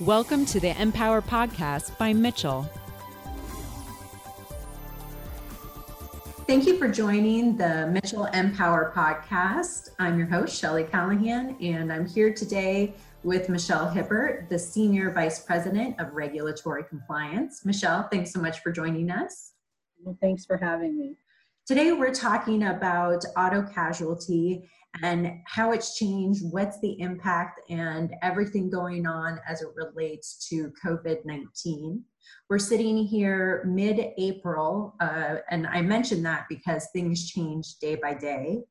[0.00, 2.68] Welcome to the Empower Podcast by Mitchell.
[6.48, 9.90] Thank you for joining the Mitchell Empower Podcast.
[10.00, 15.38] I'm your host, Shelly Callahan, and I'm here today with Michelle Hibbert, the Senior Vice
[15.38, 17.64] President of Regulatory Compliance.
[17.64, 19.52] Michelle, thanks so much for joining us.
[20.02, 21.14] Well, thanks for having me.
[21.66, 24.70] Today, we're talking about auto casualty
[25.02, 30.70] and how it's changed, what's the impact, and everything going on as it relates to
[30.84, 32.04] COVID 19.
[32.50, 38.12] We're sitting here mid April, uh, and I mentioned that because things change day by
[38.12, 38.64] day.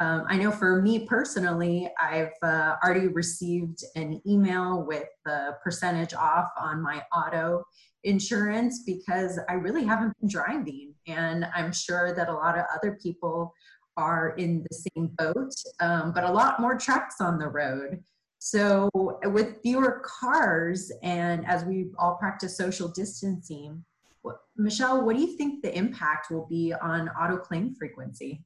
[0.00, 6.14] Um, I know for me personally, I've uh, already received an email with the percentage
[6.14, 7.62] off on my auto
[8.04, 10.94] insurance because I really haven't been driving.
[11.06, 13.52] And I'm sure that a lot of other people
[13.98, 18.02] are in the same boat, um, but a lot more trucks on the road.
[18.38, 23.84] So, with fewer cars, and as we all practice social distancing,
[24.22, 28.42] what, Michelle, what do you think the impact will be on auto claim frequency?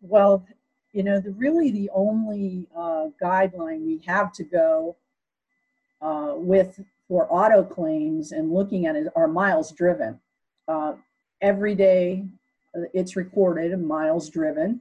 [0.00, 0.46] Well,
[0.92, 4.96] you know, the, really the only uh, guideline we have to go
[6.00, 10.20] uh, with for auto claims and looking at it are miles driven.
[10.66, 10.94] Uh,
[11.40, 12.24] every day
[12.76, 14.80] uh, it's recorded miles driven.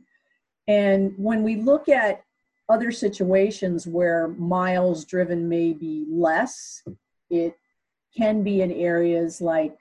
[0.67, 2.23] And when we look at
[2.69, 6.83] other situations where miles driven may be less,
[7.29, 7.57] it
[8.15, 9.77] can be in areas like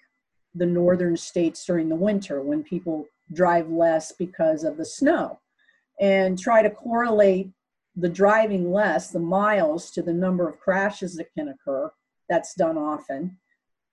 [0.55, 5.39] the northern states during the winter when people drive less because of the snow
[6.01, 7.51] and try to correlate
[7.97, 11.91] the driving less, the miles, to the number of crashes that can occur.
[12.29, 13.39] That's done often.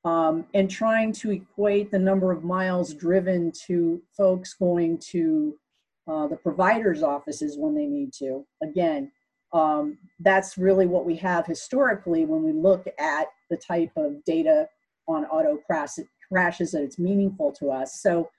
[0.04, 5.58] Um, and trying to equate the number of miles driven to folks going to
[6.06, 8.46] uh, the provider's offices when they need to.
[8.62, 9.10] Again,
[9.54, 14.68] um, that's really what we have historically when we look at the type of data
[15.08, 18.02] on auto crashes that it's meaningful to us.
[18.02, 18.30] So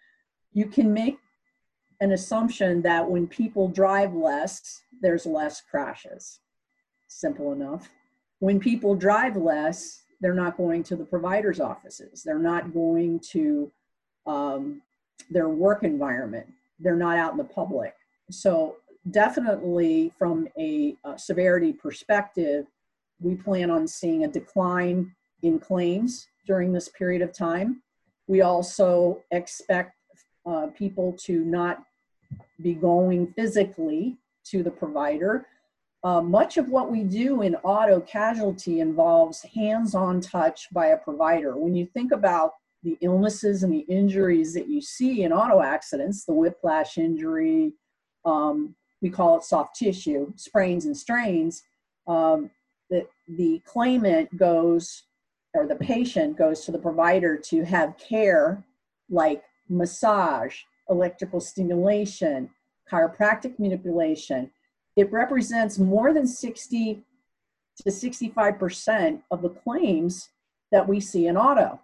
[0.54, 1.18] you can make
[2.00, 6.40] an assumption that when people drive less, there's less crashes.
[7.08, 7.90] Simple enough.
[8.38, 12.22] When people drive less, they're not going to the provider's offices.
[12.22, 13.70] They're not going to
[14.26, 14.80] um,
[15.30, 16.46] their work environment.
[16.80, 17.94] They're not out in the public.
[18.30, 18.76] So,
[19.10, 22.66] definitely from a, a severity perspective,
[23.20, 27.82] we plan on seeing a decline in claims during this period of time.
[28.26, 29.94] We also expect
[30.46, 31.82] uh, people to not
[32.60, 35.46] be going physically to the provider.
[36.02, 40.98] Uh, much of what we do in auto casualty involves hands on touch by a
[40.98, 41.56] provider.
[41.56, 42.52] When you think about
[42.82, 47.72] the illnesses and the injuries that you see in auto accidents, the whiplash injury,
[48.26, 51.62] um, we call it soft tissue, sprains and strains,
[52.06, 52.50] um,
[52.90, 55.04] the, the claimant goes,
[55.54, 58.62] or the patient goes to the provider to have care
[59.08, 60.56] like massage,
[60.88, 62.50] electrical stimulation,
[62.90, 64.50] chiropractic manipulation.
[64.96, 67.02] It represents more than 60
[67.82, 70.30] to 65% of the claims
[70.70, 71.80] that we see in auto.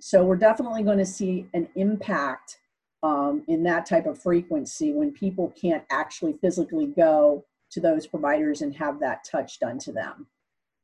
[0.00, 2.58] So we're definitely going to see an impact
[3.02, 8.62] um, in that type of frequency when people can't actually physically go to those providers
[8.62, 10.26] and have that touch done to them.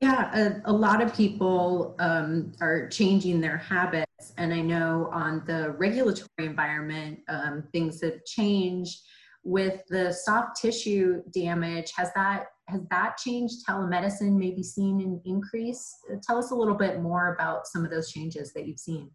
[0.01, 5.43] Yeah, a, a lot of people um, are changing their habits, and I know on
[5.47, 9.01] the regulatory environment, um, things have changed.
[9.43, 13.67] With the soft tissue damage, has that has that changed?
[13.67, 15.97] Telemedicine maybe seen an increase.
[16.23, 19.11] Tell us a little bit more about some of those changes that you've seen.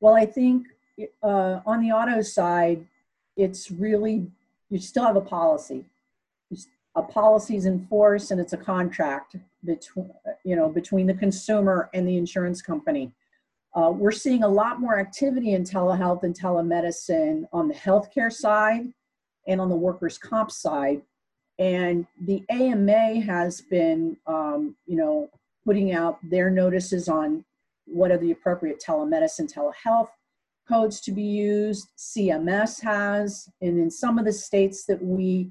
[0.00, 0.66] Well, I think
[1.22, 2.86] uh, on the auto side,
[3.36, 4.30] it's really
[4.68, 5.86] you still have a policy
[6.96, 10.10] a policy is in force and it's a contract between
[10.44, 13.12] you know between the consumer and the insurance company.
[13.76, 18.86] Uh, we're seeing a lot more activity in telehealth and telemedicine on the healthcare side
[19.46, 21.02] and on the workers' comp side.
[21.58, 25.28] And the AMA has been, um, you know,
[25.66, 27.44] putting out their notices on
[27.84, 30.08] what are the appropriate telemedicine, telehealth
[30.66, 31.88] codes to be used.
[31.98, 35.50] CMS has, and in some of the states that we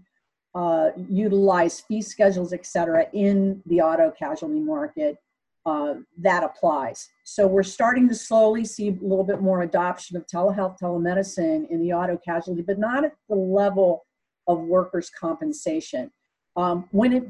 [0.56, 5.18] uh, utilize fee schedules, et cetera, in the auto casualty market,
[5.66, 7.10] uh, that applies.
[7.24, 11.82] So we're starting to slowly see a little bit more adoption of telehealth, telemedicine in
[11.82, 14.06] the auto casualty, but not at the level
[14.48, 16.12] of workers' compensation.
[16.56, 17.28] Um, when it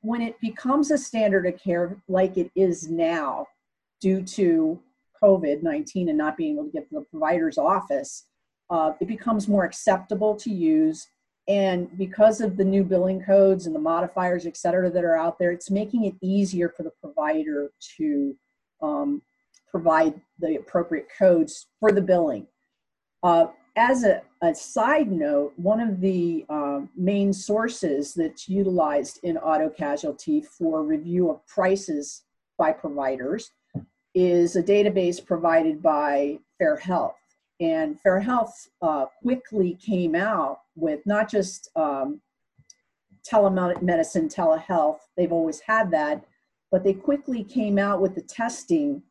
[0.00, 3.46] when it becomes a standard of care like it is now,
[4.00, 4.80] due to
[5.22, 8.26] COVID 19 and not being able to get to the provider's office,
[8.70, 11.08] uh, it becomes more acceptable to use
[11.46, 15.38] and because of the new billing codes and the modifiers, et cetera, that are out
[15.38, 18.34] there, it's making it easier for the provider to
[18.82, 19.22] um,
[19.70, 22.46] provide the appropriate codes for the billing.
[23.22, 23.46] Uh,
[23.76, 29.68] as a, a, side note, one of the uh, main sources that's utilized in auto
[29.68, 32.22] casualty for review of prices
[32.56, 33.50] by providers
[34.14, 37.16] is a database provided by Fair Health.
[37.60, 42.20] And Fair Health uh, quickly came out with not just um,
[43.28, 46.24] telemedicine, telehealth, they've always had that,
[46.70, 49.02] but they quickly came out with the testing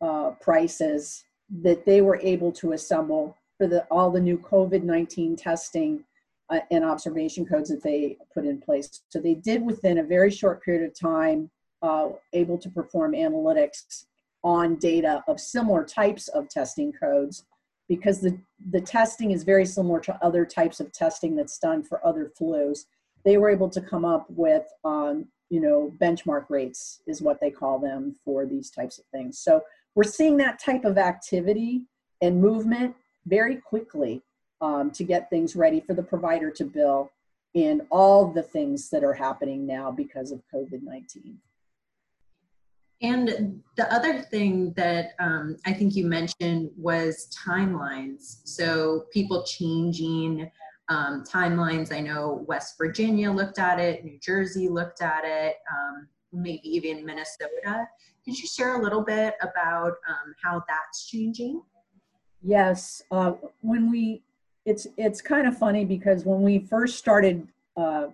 [0.00, 1.24] uh, prices
[1.62, 6.04] that they were able to assemble for the, all the new COVID 19 testing
[6.50, 9.02] uh, and observation codes that they put in place.
[9.08, 11.50] So they did within a very short period of time,
[11.82, 14.04] uh, able to perform analytics
[14.42, 17.44] on data of similar types of testing codes
[17.88, 18.38] because the,
[18.70, 22.86] the testing is very similar to other types of testing that's done for other flus.
[23.24, 27.50] They were able to come up with, um, you know, benchmark rates is what they
[27.50, 29.38] call them for these types of things.
[29.38, 29.62] So
[29.94, 31.82] we're seeing that type of activity
[32.20, 32.94] and movement
[33.26, 34.22] very quickly
[34.60, 37.10] um, to get things ready for the provider to bill
[37.54, 41.38] in all the things that are happening now because of COVID 19.
[43.04, 48.40] And the other thing that um, I think you mentioned was timelines.
[48.44, 50.50] So people changing
[50.88, 51.92] um, timelines.
[51.92, 57.04] I know West Virginia looked at it, New Jersey looked at it, um, maybe even
[57.04, 57.86] Minnesota.
[58.24, 61.60] Could you share a little bit about um, how that's changing?
[62.42, 64.22] Yes, uh, when we,
[64.64, 67.46] it's it's kind of funny because when we first started
[67.76, 68.06] uh,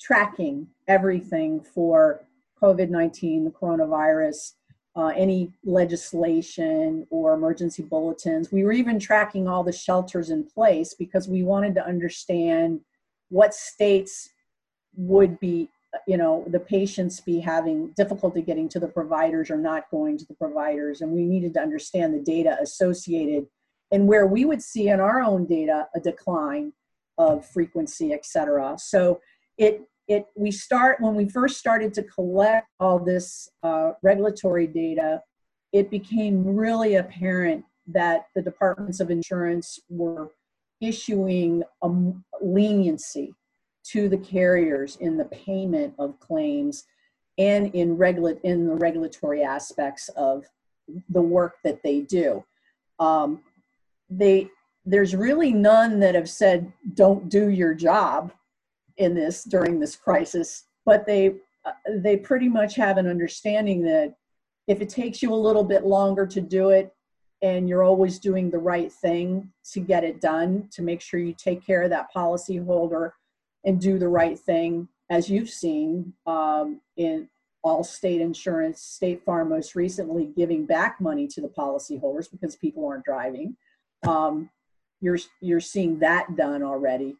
[0.00, 2.22] tracking everything for
[2.60, 4.54] COVID 19, the coronavirus,
[4.96, 8.50] uh, any legislation or emergency bulletins.
[8.50, 12.80] We were even tracking all the shelters in place because we wanted to understand
[13.28, 14.30] what states
[14.96, 15.68] would be,
[16.06, 20.26] you know, the patients be having difficulty getting to the providers or not going to
[20.26, 21.00] the providers.
[21.00, 23.46] And we needed to understand the data associated
[23.92, 26.72] and where we would see in our own data a decline
[27.16, 28.76] of frequency, et cetera.
[28.78, 29.20] So
[29.56, 35.22] it it we start when we first started to collect all this uh, regulatory data
[35.72, 40.30] it became really apparent that the departments of insurance were
[40.80, 41.90] issuing a
[42.40, 43.34] leniency
[43.84, 46.84] to the carriers in the payment of claims
[47.38, 50.44] and in regula- in the regulatory aspects of
[51.08, 52.44] the work that they do.
[52.98, 53.42] Um,
[54.10, 54.50] they
[54.84, 58.32] there's really none that have said don't do your job
[58.98, 61.34] in this during this crisis, but they
[61.64, 64.14] uh, they pretty much have an understanding that
[64.66, 66.94] if it takes you a little bit longer to do it
[67.40, 71.34] and you're always doing the right thing to get it done to make sure you
[71.34, 73.14] take care of that policy holder
[73.64, 77.28] and do the right thing as you've seen um, in
[77.64, 83.04] Allstate insurance state farm most recently giving back money to the policyholders because people aren't
[83.04, 83.56] driving.
[84.06, 84.48] Um,
[85.00, 87.16] you're you're seeing that done already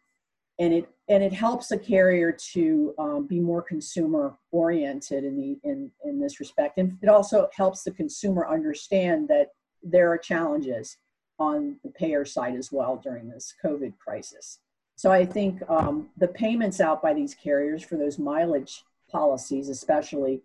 [0.59, 5.57] and it and it helps a carrier to um, be more consumer oriented in the
[5.63, 6.77] in in this respect.
[6.77, 10.97] And it also helps the consumer understand that there are challenges
[11.39, 14.59] on the payer side as well during this covid crisis.
[14.95, 20.41] So i think um, the payments out by these carriers for those mileage policies especially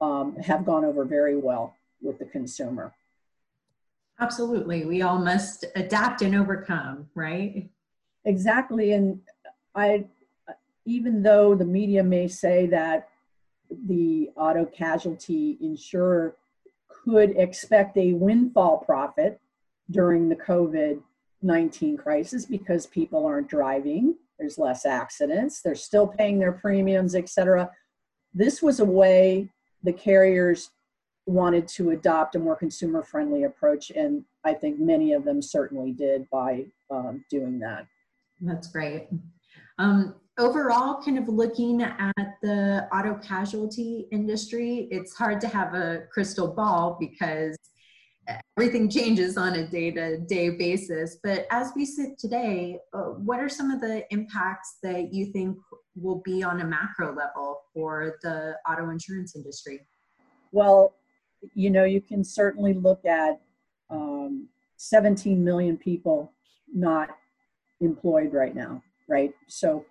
[0.00, 2.94] um, have gone over very well with the consumer.
[4.20, 4.84] Absolutely.
[4.84, 7.68] We all must adapt and overcome right?
[8.26, 8.92] Exactly.
[8.92, 9.20] And
[9.76, 10.06] I,
[10.86, 13.08] even though the media may say that
[13.86, 16.36] the auto casualty insurer
[16.88, 19.40] could expect a windfall profit
[19.90, 21.00] during the COVID
[21.42, 27.70] 19 crisis because people aren't driving, there's less accidents, they're still paying their premiums, etc.
[28.34, 29.50] This was a way
[29.82, 30.70] the carriers
[31.26, 35.92] wanted to adopt a more consumer friendly approach, and I think many of them certainly
[35.92, 37.86] did by um, doing that.
[38.40, 39.08] That's great.
[39.78, 46.04] Um, overall, kind of looking at the auto casualty industry, it's hard to have a
[46.12, 47.56] crystal ball because
[48.56, 51.18] everything changes on a day to day basis.
[51.22, 55.58] But as we sit today, uh, what are some of the impacts that you think
[55.94, 59.80] will be on a macro level for the auto insurance industry?
[60.52, 60.94] Well,
[61.54, 63.40] you know, you can certainly look at
[63.90, 66.32] um, 17 million people
[66.72, 67.10] not
[67.80, 69.32] employed right now right?
[69.48, 69.84] So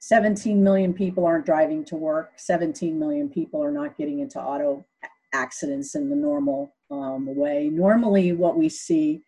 [0.00, 2.32] 17 million people aren't driving to work.
[2.36, 4.84] 17 million people are not getting into auto
[5.32, 7.70] accidents in the normal um, way.
[7.70, 9.22] Normally, what we see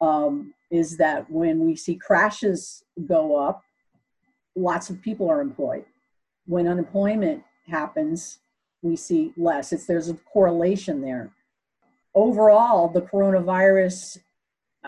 [0.00, 3.62] um, is that when we see crashes go up,
[4.54, 5.84] lots of people are employed.
[6.46, 8.38] When unemployment happens,
[8.82, 9.72] we see less.
[9.72, 11.30] It's there's a correlation there.
[12.14, 14.18] Overall, the coronavirus,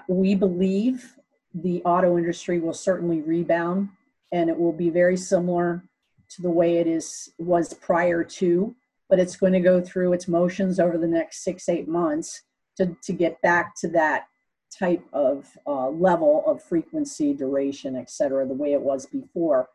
[0.08, 1.17] we believe
[1.54, 3.88] the auto industry will certainly rebound
[4.32, 5.82] and it will be very similar
[6.30, 8.74] to the way it is was prior to,
[9.08, 12.42] but it's going to go through its motions over the next six, eight months
[12.76, 14.26] to, to get back to that
[14.70, 19.68] type of uh, level of frequency, duration, et cetera, the way it was before.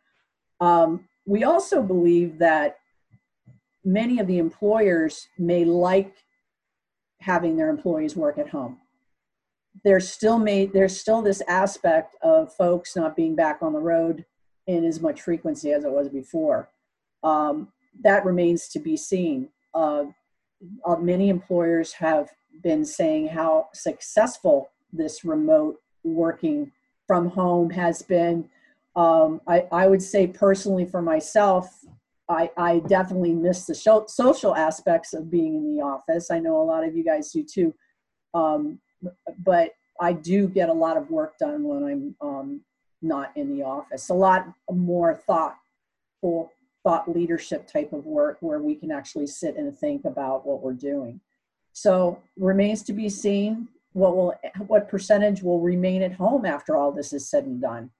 [0.60, 2.78] Um, we also believe that
[3.84, 6.14] many of the employers may like
[7.20, 8.78] having their employees work at home.
[9.84, 14.26] There's still made there's still this aspect of folks not being back on the road
[14.68, 16.70] in as much frequency as it was before.
[17.24, 17.70] Um,
[18.02, 19.50] that remains to be seen.
[19.74, 20.06] Uh,
[20.86, 22.30] uh, many employers have
[22.64, 26.72] been saying how successful this remote working
[27.08, 28.50] from home has been.
[28.96, 31.84] Um, I, I would say personally for myself,
[32.30, 33.76] I, I definitely miss the
[34.08, 36.32] social aspects of being in the office.
[36.32, 37.74] I know a lot of you guys do too.
[38.34, 38.80] Um,
[39.40, 42.62] but I do get a lot of work done when I'm um,
[43.02, 44.10] not in the office.
[44.10, 46.52] A lot more thoughtful,
[46.84, 50.74] thought leadership type of work where we can actually sit and think about what we're
[50.74, 51.22] doing.
[51.74, 54.34] So remains to be seen what will
[54.68, 57.92] what percentage will remain at home after all this is said and done,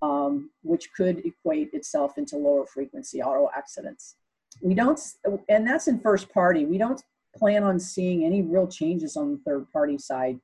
[0.00, 4.16] um, which could equate itself into lower frequency auto accidents.
[4.60, 5.00] We don't,
[5.48, 6.64] and that's in first party.
[6.64, 7.02] We don't
[7.36, 10.38] plan on seeing any real changes on the third party side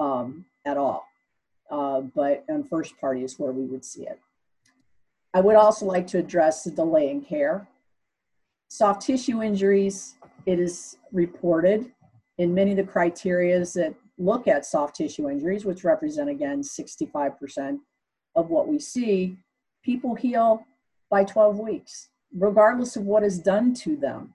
[0.00, 1.06] um, at all.
[1.70, 4.18] Uh, but on first party is where we would see it.
[5.34, 7.66] I would also like to address the delay in care.
[8.68, 11.90] Soft tissue injuries, it is reported
[12.38, 17.78] in many of the criterias that look at soft tissue injuries, which represent again 65%
[18.34, 19.36] of what we see,
[19.82, 20.64] people heal
[21.10, 24.34] by 12 weeks, regardless of what is done to them.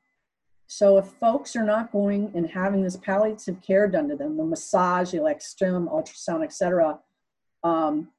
[0.68, 4.44] So if folks are not going and having this palliative care done to them, the
[4.44, 7.00] massage, the electrum, ultrasound, etc.,
[7.64, 8.10] um,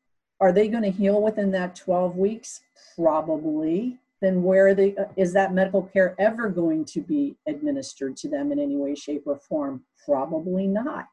[0.40, 2.61] are they going to heal within that 12 weeks?
[2.97, 3.99] Probably.
[4.21, 8.50] Then where they, uh, is that medical care ever going to be administered to them
[8.50, 9.85] in any way, shape, or form?
[10.05, 11.09] Probably not.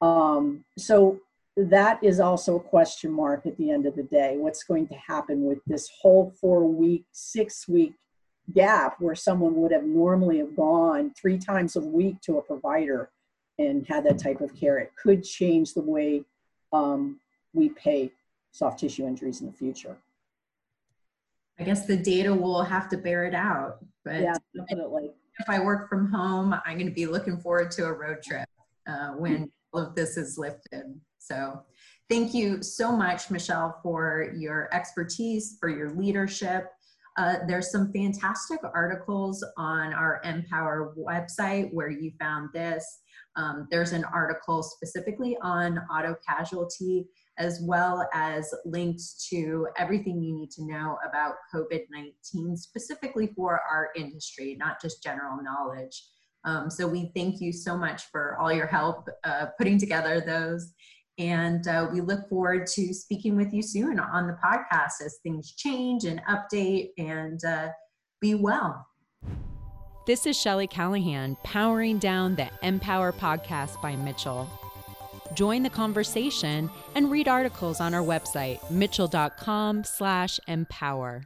[0.00, 1.20] Um, so
[1.56, 4.36] that is also a question mark at the end of the day.
[4.36, 7.94] What's going to happen with this whole four week, six week
[8.52, 13.10] gap where someone would have normally have gone three times a week to a provider
[13.58, 14.78] and had that type of care?
[14.78, 16.24] It could change the way
[16.72, 17.20] um,
[17.52, 18.12] we pay
[18.52, 19.96] soft tissue injuries in the future.
[21.58, 23.78] I guess the data will have to bear it out.
[24.04, 25.12] But yeah, definitely.
[25.38, 28.48] If I work from home, I'm going to be looking forward to a road trip
[28.86, 31.00] uh, when all of this is lifted.
[31.18, 31.62] So
[32.08, 36.66] thank you so much, Michelle, for your expertise, for your leadership.
[37.16, 43.00] Uh, there's some fantastic articles on our Empower website where you found this.
[43.36, 47.06] Um, there's an article specifically on auto casualty
[47.38, 53.60] as well as links to everything you need to know about COVID 19, specifically for
[53.68, 56.04] our industry, not just general knowledge.
[56.44, 60.72] Um, so we thank you so much for all your help uh, putting together those.
[61.18, 65.52] And uh, we look forward to speaking with you soon on the podcast as things
[65.52, 67.68] change and update and uh,
[68.20, 68.86] be well.
[70.06, 74.50] This is Shelly Callahan powering down the Empower podcast by Mitchell.
[75.34, 81.22] Join the conversation and read articles on our website, mitchell.com slash empower.